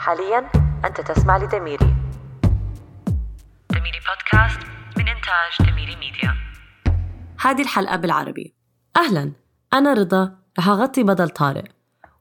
[0.00, 0.50] حاليا
[0.84, 1.94] أنت تسمع لدميري
[3.70, 4.60] دميري بودكاست
[4.96, 6.34] من إنتاج دميري ميديا.
[7.40, 8.54] هذه الحلقة بالعربي.
[8.96, 9.32] أهلا
[9.72, 11.64] أنا رضا رح أغطي بدل طارق.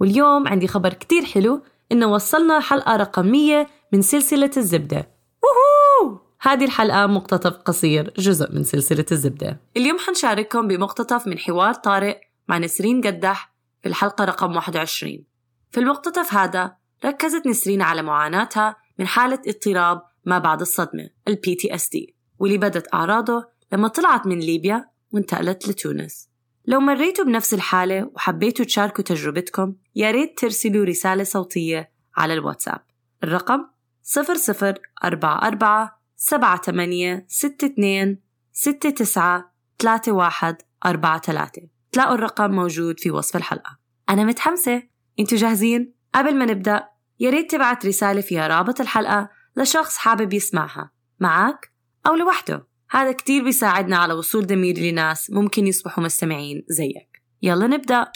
[0.00, 5.08] واليوم عندي خبر كتير حلو إنه وصلنا حلقة رقم 100 من سلسلة الزبدة.
[5.42, 6.18] ووهو!
[6.40, 9.60] هذه الحلقة مقتطف قصير جزء من سلسلة الزبدة.
[9.76, 15.24] اليوم حنشارككم بمقتطف من حوار طارق مع نسرين قدح في الحلقة رقم 21
[15.70, 22.12] في المقتطف هذا ركزت نسرين على معاناتها من حالة اضطراب ما بعد الصدمة ال PTSD
[22.38, 26.28] واللي بدت أعراضه لما طلعت من ليبيا وانتقلت لتونس.
[26.66, 32.80] لو مريتوا بنفس الحالة وحبيتوا تشاركوا تجربتكم يا ريت ترسلوا رسالة صوتية على الواتساب.
[33.24, 33.64] الرقم
[34.02, 38.18] 0044 78 62
[38.62, 43.78] 69 31 43 تلاقوا الرقم موجود في وصف الحلقة.
[44.10, 44.82] أنا متحمسة.
[45.20, 46.84] أنتوا جاهزين؟ قبل ما نبدأ
[47.20, 51.72] يا ريت تبعت رسالة فيها رابط الحلقة لشخص حابب يسمعها معك
[52.06, 52.66] أو لوحده.
[52.90, 57.22] هذا كتير بيساعدنا على وصول دمير لناس ممكن يصبحوا مستمعين زيك.
[57.42, 58.06] يلا نبدأ.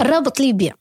[0.00, 0.74] الرابط ليبيا.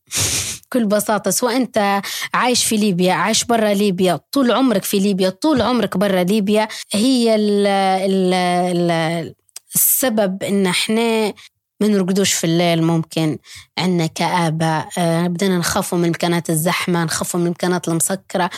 [0.65, 2.01] بكل بساطة سواء أنت
[2.33, 7.35] عايش في ليبيا عايش برا ليبيا طول عمرك في ليبيا طول عمرك برا ليبيا هي
[7.35, 9.33] ال ال ال
[9.75, 11.33] السبب إن إحنا
[11.79, 13.37] ما نرقدوش في الليل ممكن
[13.77, 18.49] عندنا كآبة آه بدنا نخافوا من المكانات الزحمة نخافوا من المكانات المسكرة.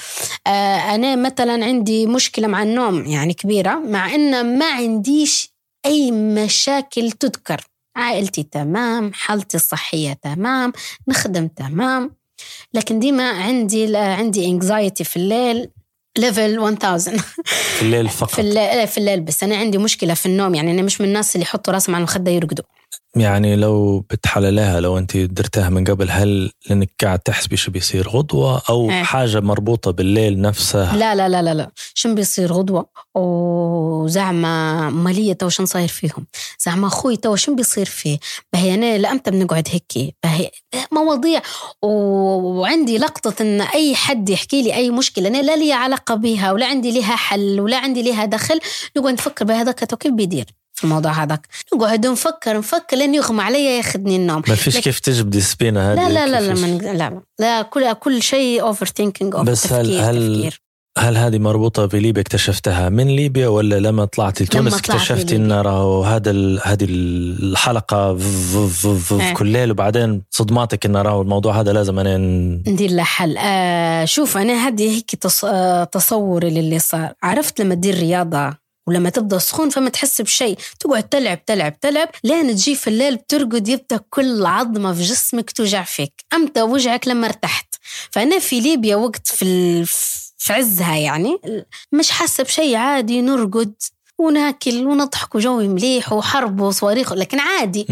[0.47, 5.49] آه أنا مثلا عندي مشكلة مع النوم يعني كبيرة مع إن ما عنديش
[5.85, 7.61] أي مشاكل تذكر.
[7.95, 10.73] عائلتي تمام حالتي الصحية تمام
[11.07, 12.11] نخدم تمام.
[12.73, 15.69] لكن ديما عندي عندي انكزايتي في الليل
[16.17, 17.09] level 1000
[17.50, 18.29] في الليل فقط.
[18.29, 19.44] في الليل في الليل بس.
[19.44, 22.31] أنا عندي مشكلة في النوم يعني أنا مش من الناس اللي يحطوا راسهم على المخدة
[22.31, 22.66] يرقدوا.
[23.15, 28.61] يعني لو بتحللها لو انت درتها من قبل هل لانك قاعد تحسبي شو بيصير غدوة
[28.69, 29.03] أو إيه.
[29.03, 31.71] حاجة مربوطة بالليل نفسه لا لا لا لا لا.
[31.93, 32.85] شن بيصير؟ غدوة
[33.16, 36.25] وزعما مالية تو شن صاير فيهم؟
[36.66, 38.17] زعما أخوي تو شن بيصير فيه؟
[38.53, 40.51] بهي أنا لأمتى بنقعد هيك؟ بهي
[40.91, 41.41] مواضيع.
[41.81, 46.51] و- وعندي لقطة إن أي حد يحكي لي أي مشكلة أنا لا لي علاقة بها
[46.51, 48.59] ولا عندي لها حل ولا عندي لها دخل
[48.97, 50.45] نقعد نفكر بهذاك تو كيف بيدير.
[50.75, 55.00] في الموضوع هذاك نقعد نفكر نفكر لين يغمى علي ياخذني النوم ما فيش لك- كيف
[55.00, 59.35] تجبدي سبينه هذه لا لا لا لا؟ من لا لا لا كل كل شيء overthinking
[59.36, 60.62] بس هل- هل- تفكير.
[60.97, 65.36] هل هذه مربوطة بليبيا اكتشفتها من ليبيا ولا لما طلعتي لتونس طلعت اكتشفتي.
[65.36, 68.18] انه راهو هذا ال- هذه الحلقة
[69.12, 69.34] إيه.
[69.34, 72.18] كل ليل وبعدين صدماتك انه راهو الموضوع هذا لازم أنا
[72.68, 75.46] ندير له حل آه شوف أنا هذه هيك تص...
[75.46, 80.57] آه تصوري للي صار عرفت لما تدير رياضة ولما تبدا سخون فما تحس بشيء.
[80.79, 85.84] تقعد تلعب تلعب تلعب لين تجي في الليل بترقد يبدأ كل عظمة في جسمك توجع
[85.84, 86.25] فيك.
[86.34, 87.75] أمتى وجعك لما ارتحت.
[88.12, 89.85] فأنا في ليبيا وقت في ال...
[90.38, 91.38] في عزها يعني
[91.91, 93.74] مش حاسة بشيء عادي نرقد
[94.18, 97.13] وناكل ونضحك وجوي مليح وحرب وصواريخ.
[97.13, 97.85] لكن عادي.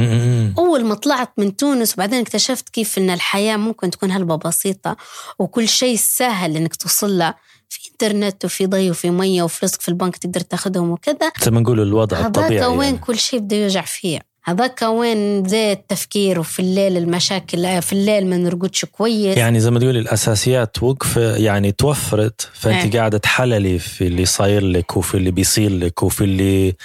[0.58, 4.98] أول ما طلعت من تونس وبعدين اكتشفت كيف إن الحياة ممكن تكون هلبة بسيطة
[5.40, 7.34] وكل شيء سهل إنك توصل له.
[7.73, 11.79] في إنترنت وفي ضي وفي مية وفلوسك في البنك تقدر تاخدهم وكذا زي ما نقول
[11.79, 12.97] الوضع هذاك الطبيعي وين يعني.
[12.97, 18.38] كل شيء بده يوجع فيه هذاك وين زي التفكير وفي الليل المشاكل في الليل ما
[18.38, 23.00] نرقدش كويس يعني زي ما تقولي الأساسيات وقف يعني توفرت فأنت إيه.
[23.00, 26.75] قاعدة تحللي في اللي صاير لك وفي اللي بيصير لك وفي اللي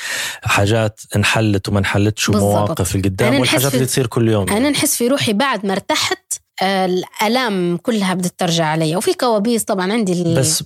[0.43, 2.29] حاجات انحلت وما انحلتش.
[2.29, 7.77] ومواقف القدام والحاجات اللي تصير كل يوم أنا نحس في روحي بعد ما ارتحت الآلام
[7.77, 8.97] كلها بدأت ترجع علي.
[8.97, 10.65] وفي كوابيس طبعا عندي ال- بس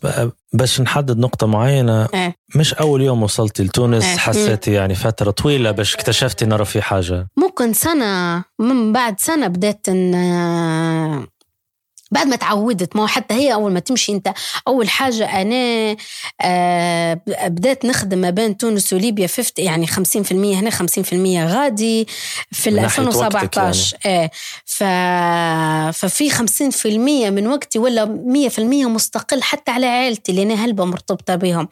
[0.54, 2.08] بس نحدد نقطة معينة.
[2.14, 2.34] إيه.
[2.54, 4.16] مش أول يوم وصلتي لتونس إيه.
[4.16, 7.26] حسيتي يعني فترة طويلة باش اكتشفتي إنه في حاجة.
[7.36, 10.14] ممكن سنة من بعد سنة بدأت إن
[12.12, 14.32] بعد ما تعودت ما حتى هي أول ما تمشي أنت
[14.68, 15.96] أول حاجة أنا
[16.40, 22.06] آه، بدأت نخدم ما بين تونس وليبيا 50 يعني 50% هنا 50% غادي
[22.52, 24.30] في ال من ناحية وقتك 2017 إيه
[24.64, 24.84] ف...
[25.98, 26.86] ففي 50%
[27.30, 28.04] من وقتي ولا
[28.56, 31.68] 100% مستقل حتى على عائلتي لأن هلبة مرتبطة بهم.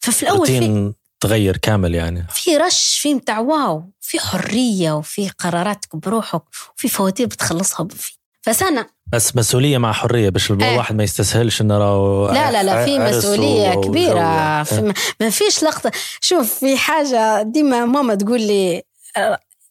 [0.00, 2.26] ففي الأول في تغير كامل يعني.
[2.30, 6.42] في رش في متاع واو في حرية وفي قراراتك بروحك
[6.76, 8.12] وفي فواتير بتخلصها في
[8.44, 10.72] فسنة بس مسؤولية مع حرية باش إيه.
[10.72, 14.14] الواحد ما يستسهلش إنه راهو لا لا لا في عرس مسؤولية و- كبيرة
[14.60, 14.62] وزوجة.
[14.62, 18.82] في ما فيش لقطة شوف في حاجة ديما ماما تقول لي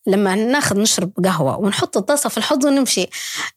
[0.07, 3.07] لما ناخذ نشرب قهوة ونحط الطاسة في الحوض ونمشي.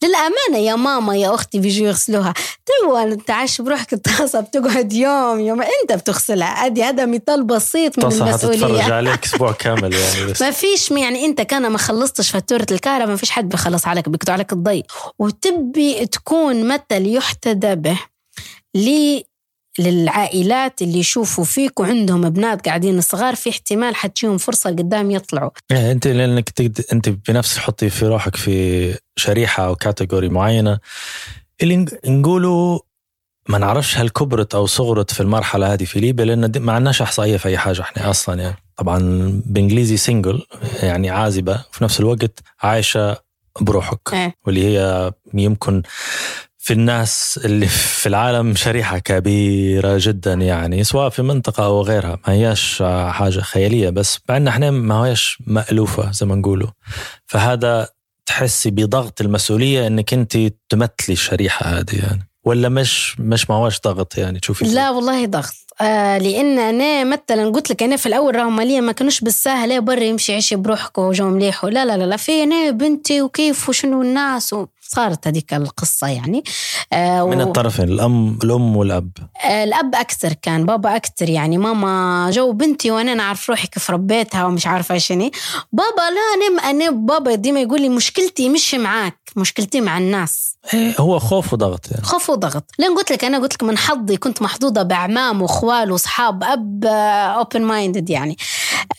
[0.03, 2.35] للأمانة يا ماما يا أختي بيجوا يغسلوها.
[2.67, 5.63] تو أنت عايش بروحك الطاسة بتقعد يوم يوم.
[5.63, 6.67] أنت بتغسلها.
[6.67, 8.61] هذه هذا مثال بسيط من المسؤولية.
[8.61, 10.43] طاسة عليك أسبوع كامل يعني بس.
[10.43, 14.33] ما فيش يعني أنت كان ما خلصتش فاتورة الكهرباء ما فيش حد بيخلص عليك بيقطع
[14.33, 14.83] عليك الضي.
[15.19, 17.99] وتبي تكون مثل يحتذى به
[18.75, 19.25] لي
[19.79, 25.93] للعائلات اللي يشوفوا فيك وعندهم ابنات قاعدين صغار في احتمال حتجيهم فرصة قدام يطلعوا يعني
[25.93, 30.79] أنت لانك تقدر أنت بنفس تحطي في روحك في شريحة أو category معينة
[31.63, 32.79] اللي نقولوا
[33.49, 37.37] ما نعرفش هل كبرت أو صغرت في المرحلة هذه في ليبيا لأن ما عندناش احصائيه
[37.37, 38.99] في أي حاجة إحنا أصلا يعني طبعا
[39.47, 40.43] بإنجليزي single
[40.83, 43.17] يعني عازبة وفي نفس الوقت عايشة
[43.61, 44.35] بروحك إيه.
[44.47, 45.83] واللي هي يمكن
[46.67, 52.33] في الناس اللي في العالم شريحة كبيرة جدا يعني سواء في منطقة أو غيرها ما
[52.33, 56.69] هياش حاجة خيالية بس أن إحنا ما هياش مألوفة زي ما نقولوا.
[57.27, 57.89] فهذا
[58.27, 62.29] تحسي بضغط المسؤولية أنك أنت تمثلي الشريحة هذه يعني.
[62.45, 65.55] ولا مش مش ما هوش ضغط يعني؟ تشوفي لا والله ضغط.
[65.81, 70.03] آه لأن أنا مثلا قلت لك أنا في الأول راهم ماليا ما كانوش بالسهل برا
[70.03, 74.53] يمشي يعيش بروحك وجو مليح لا لا لا, لا في أنا بنتي وكيف وشنو الناس
[74.53, 74.67] و...
[74.89, 76.45] صارت هذيك القصة يعني.
[76.93, 79.11] آه من الطرفين الأم الأم والأب.
[79.45, 81.59] آه الأب أكثر كان بابا أكثر يعني.
[81.59, 85.31] ماما جو بنتي وأنا نعرف روحي كيف ربيتها ومش عارفة شنو.
[85.73, 90.57] بابا لا أنا أنا بابا ديما يقول لي مشكلتي مش معاك مشكلتي مع الناس.
[90.75, 92.05] إيه هو خوف وضغط يعني.
[92.05, 92.65] خوف وضغط.
[92.79, 97.63] لين قلت لك أنا قلت لك من حظي كنت محظوظة بأعمام وأخوال وأصحاب أب open
[97.63, 98.37] minded يعني.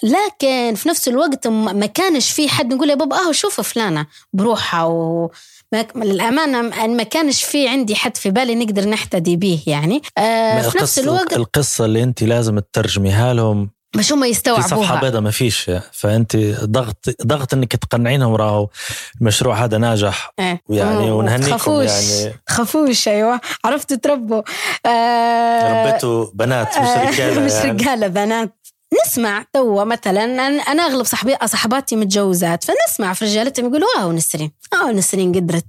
[0.03, 4.83] لكن في نفس الوقت ما كانش في حد نقول يا بابا أهو شوف فلانة بروحها
[4.83, 5.31] و
[5.95, 10.01] للأمانة ما كانش في عندي حد في بالي نقدر نحتدي به يعني.
[10.17, 15.01] آه في نفس الوقت القصة اللي أنت لازم تترجميها لهم مش هم يستوعبوها في صفحة
[15.01, 15.71] بيضاء ما فيش.
[15.91, 18.69] فأنت ضغط ضغط إنك تقنعينهم راهو
[19.21, 20.59] المشروع هذا ناجح آه.
[20.69, 21.89] ويعني ونهنيكم خفوش.
[21.89, 22.35] يعني.
[22.49, 23.41] خفوش أيوة.
[23.65, 24.41] عرفتوا تربوا.
[24.85, 27.71] آه ربيتوا بنات مش رجالة مش يعني.
[27.71, 28.66] رجالة بنات.
[28.93, 30.23] نسمع توا مثلا
[30.71, 35.65] أنا أغلب صحبي صحباتي متجوزات فنسمع في رجالتهم يقولوا آه نسرين آه نسرين قدرت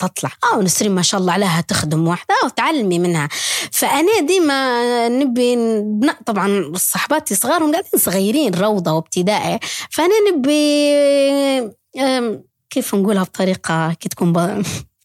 [0.00, 3.28] تطلع آه نسرين ما شاء الله عليها تخدم واحدة آه تعلمي منها.
[3.72, 5.56] فأنا ديما نبي
[6.26, 9.58] طبعا صحباتي صغارهم قاعدين صغيرين روضة وابتدائي
[9.90, 11.72] فأنا نبي
[12.70, 14.32] كيف نقولها بطريقة كي تكون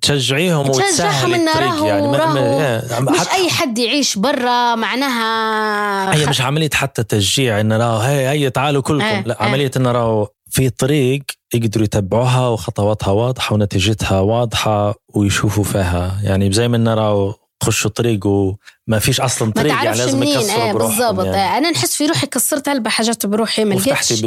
[0.00, 7.02] تشجعيهم وتسهل الطريق يعني ما مش أي حد يعيش برا معناها هي مش عملية حتى
[7.02, 9.04] تشجيع ان راهو هي هي تعالوا كلكم.
[9.04, 11.22] آه لا عملية ان راهو في طريق
[11.54, 16.20] يقدروا يتبعوها وخطواتها واضحة ونتيجتها واضحة ويشوفوا فيها.
[16.22, 21.16] يعني زي ما راهو خشوا طريق وما فيش أصلا طريق يعني لازم يكسروا آه بروحهم
[21.16, 21.26] بالضبط.
[21.26, 21.58] يعني.
[21.58, 24.24] أنا نحس في روحي كسرت هلبة حاجات بروحي ما لقيتش.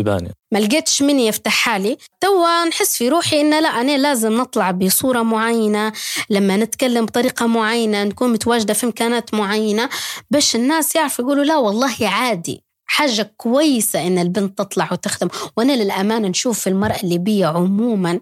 [0.52, 5.22] ما لقيتش من يفتحها لي توا نحس في روحي إن لا أنا لازم نطلع بصورة
[5.22, 5.94] معينة.
[6.30, 9.90] لما نتكلم بطريقة معينة نكون متواجدة في امكانات معينة
[10.32, 12.64] باش الناس يعرفوا يقولوا لا والله عادي.
[12.86, 15.28] حاجة كويسة إن البنت تطلع وتخدم.
[15.58, 18.20] وأنا للأمانة نشوف في المرأة الليبية عموما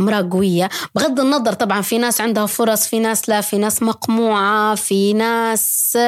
[0.00, 0.68] امرأة قوية.
[0.94, 5.98] بغض النظر طبعا في ناس عندها فرص في ناس لا في ناس مقموعة في ناس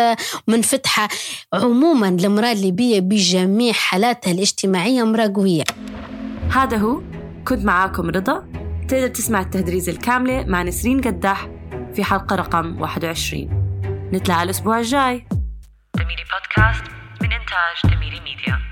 [0.49, 1.09] منفتحة.
[1.53, 5.65] عموما المرأة الليبية بجميع حالاتها الاجتماعية امرأة قوية.
[6.51, 7.01] هذا هو.
[7.49, 8.47] كنت معاكم رضا.
[8.89, 11.49] تقدر تسمع التهدريز الكاملة مع نسرين قداح
[11.95, 13.49] في حلقة رقم 21
[14.13, 15.27] نتلاقى الأسبوع الجاي.
[15.97, 16.85] دميري بودكاست
[17.23, 18.72] من إنتاج دميري ميديا.